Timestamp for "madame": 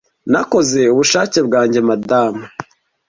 1.89-2.41